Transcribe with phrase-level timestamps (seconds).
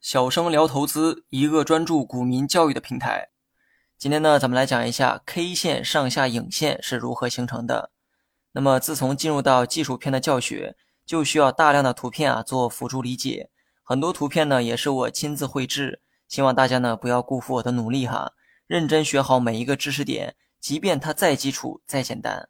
[0.00, 3.28] 小生聊投资，一个专注股民教育的平台。
[3.98, 7.90] 今天呢，咱们来讲一下 K 线上下影线是如何形成的。
[8.52, 13.50] 那么，自从进入到技术篇的教学，就需要大量的图片啊做辅助理解。
[13.82, 16.00] 很多图片呢，也是我亲自绘制。
[16.28, 18.32] 希望大家呢不要辜负我的努力哈，
[18.66, 22.48] 认真学好每一个知识点，即便它再基础再简单。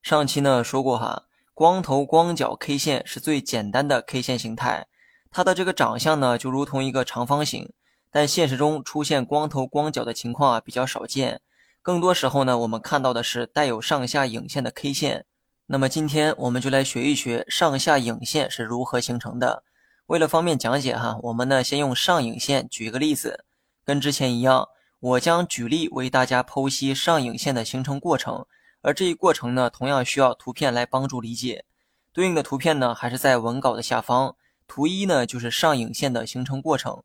[0.00, 1.24] 上期呢说过哈，
[1.56, 4.88] 光头光脚 K 线是最简单的 K 线形态，
[5.30, 7.72] 它的这个长相呢就如同一个长方形，
[8.10, 11.40] 但现实中出现光头光脚的情况啊比较少见，
[11.80, 15.24] 更多时候呢我们看到的是带有上下影线的 K 线。
[15.64, 19.62] 那么今天我们就来学一学上下影线是如何形成的。
[20.08, 23.46] 为了方便讲解哈，我们呢先用上影线举个例子，
[23.82, 24.68] 跟之前一样，
[25.00, 28.44] 我将举例为大家剖析上影线的形成过程，
[28.86, 31.64] 而这一过程呢，同样需要图片来帮助理解。
[32.12, 34.36] 对应的图片呢，还是在文稿的下方。
[34.68, 37.02] 图一呢，就是上影线的形成过程。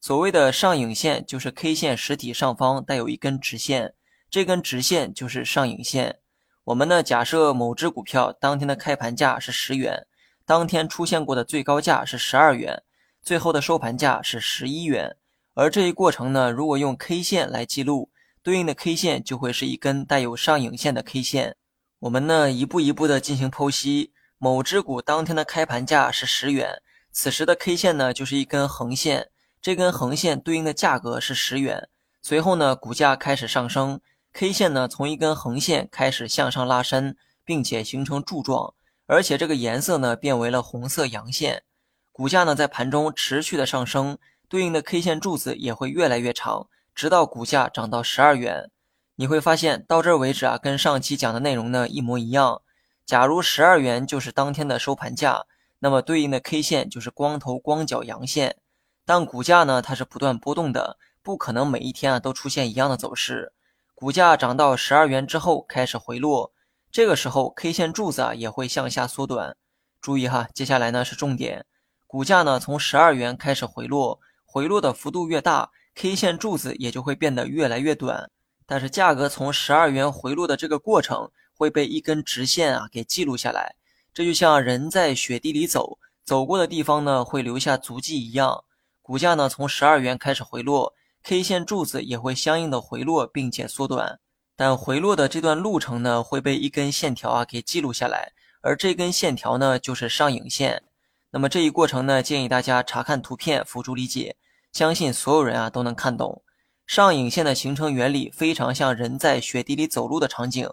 [0.00, 3.94] 所谓的上影线，就是 K 线实体上方带有一根直线，
[4.30, 6.20] 这根直线就是上影线。
[6.62, 10.06] 我们呢，假设某只股票当天的开盘价是十元。
[10.44, 12.84] 当天出现过的最高价是十二元，
[13.20, 15.16] 最后的收盘价是十一元。
[15.54, 18.10] 而这一过程呢，如果用 K 线来记录，
[18.46, 21.56] 对应的 K 线就会是一根带有上影线的 K 线。
[21.98, 24.12] 我们呢一步一步的进行剖析。
[24.38, 26.80] 某只股当天的开盘价是十元，
[27.10, 29.30] 此时的 K 线呢就是一根横线，
[29.60, 31.88] 这根横线对应的价格是十元。
[32.22, 34.00] 随后呢，股价开始上升
[34.32, 38.74] ，K 线呢从一根横线开始向上拉伸，并且形成柱状。
[39.06, 41.64] 而且这个颜色呢变为了红色阳线，
[42.12, 44.16] 股价呢在盘中持续的上升，
[44.48, 48.70] 对应的 K 线柱子也会越来越长，直到股价涨到十二元。
[49.16, 52.62] 你会发现到这儿为止啊，跟上期讲的内容呢一模一样。
[53.04, 55.44] 假如十二元就是当天的收盘价，
[55.80, 58.56] 那么对应的 K 线就是光头光脚阳线。
[59.04, 63.52] 但股价呢它是不断波动的，不可能每一天啊都出现一样的走势。
[63.94, 66.52] 股价涨到十二元之后开始回落。
[66.90, 69.54] 这个时候，K 线柱子啊也会向下缩短。
[70.00, 71.66] 注意哈，接下来呢是重点，
[72.06, 78.30] 股价呢从十二元开始回落，回落的幅度越大，K 线柱子也就会变得越来越短。
[78.64, 83.74] 但是价格从十二元回落的这个过程会被一根直线啊给记录下来，
[84.12, 88.64] 这就像人在雪地里走，走过的地方呢会留下足迹一样。
[89.02, 94.20] 股价呢从十二元开始回落，K 线柱子也会相应的回落并且缩短。
[94.56, 98.32] 但回落的这段路程呢，会被一根线条啊给记录下来，
[98.62, 100.82] 而这根线条呢，就是上影线。
[101.30, 104.34] 那么这一过程呢，建议大家查看图片辅助理解，
[104.76, 106.42] 相信所有人啊都能看懂。
[106.86, 110.68] 上影线的形成原理非常像人在雪地里走路的场景。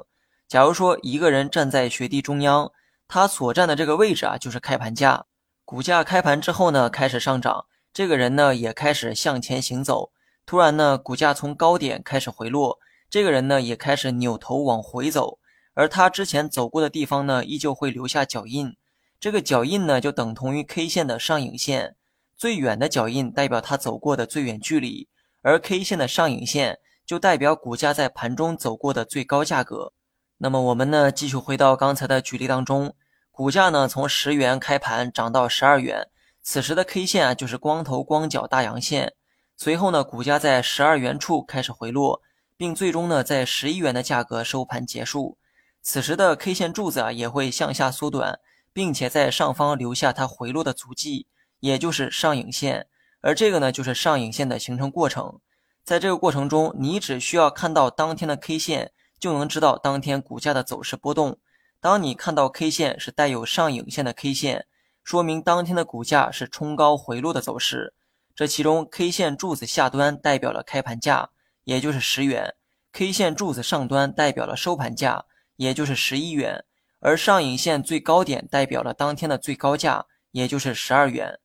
[0.46, 2.70] 假如说一个人站在雪地中央，
[3.08, 5.24] 他所站的这个位置啊，就是开盘价。
[5.64, 10.12] 股价开盘之后呢，开始上涨，这个人呢也开始向前行走。
[10.46, 12.80] 突然呢，股价从高点开始回落。
[13.10, 15.40] 这个人呢也开始扭头往回走，
[15.76, 18.76] 而他之前走过的地方呢，依旧会留下脚印。
[19.18, 21.96] 这个脚印呢，就等同于 K 线的上影线，
[22.36, 25.08] 最远的脚印代表它走过的最远距离，
[25.42, 29.94] 而 K 线的上影线就代表股价在盘中走过的最高价格。
[30.38, 32.96] 那么我们呢，继续回到刚才的举例当中，
[33.32, 36.10] 股价呢从十元开盘涨到十二元，
[36.42, 39.14] 此时的 K 线啊就是光头光脚大阳线。
[39.56, 42.22] 随后呢，股价在十二元处开始回落。
[42.56, 45.38] 并最终呢，在十一元的价格收盘结束。
[45.82, 48.40] 此时的 K 线柱子啊，也会向下缩短，
[48.72, 51.28] 并且在上方留下它回落的足迹，
[51.64, 52.88] 也就是上影线。
[53.22, 55.40] 而这个呢，就是上影线的形成过程。
[55.86, 61.40] 在这个过程中，你只需要看到当天的 K 线，就能知道当天股价的走势波动。
[61.80, 64.66] 当你看到 K 线是带有上影线的 K 线，
[65.06, 67.94] 说明当天的股价是冲高回落的走势。
[68.36, 71.30] 这其中 K 线柱子下端代表了开盘价。
[71.64, 72.56] 也就是十元
[72.92, 75.24] ，K 线柱子上端代表了收盘价，
[75.56, 76.66] 也就是十一元，
[77.00, 81.40] 而上影线最高点代表了当天的最高价，也就是十二元。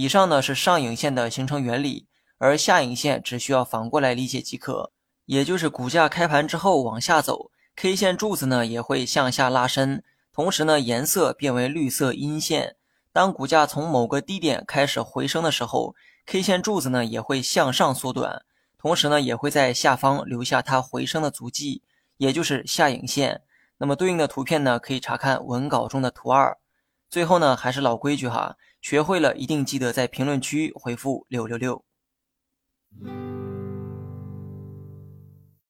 [0.00, 2.06] 以上呢是上影线的形成原理，
[2.38, 4.92] 而下影线只需要反过来理解即可，
[5.24, 12.76] 也就是股价开盘之后往下走，K 线柱子呢也会向下拉伸，同时呢颜色变为绿色阴线。
[13.12, 15.96] 当股价从某个低点开始回升的时候
[16.26, 18.42] ，K 线柱子呢也会向上缩短。
[18.80, 21.82] 同时呢，也会在下方留下它回升的足迹，
[22.18, 23.42] 也就是下影线。
[23.78, 26.56] 那么对应的图片呢，可以查看文稿中的图二。
[27.10, 31.82] 最后呢，还是老规矩哈，学会了一定记得在评论区回复六六六。